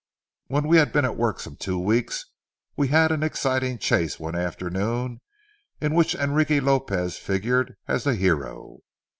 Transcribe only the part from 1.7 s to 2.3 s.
weeks,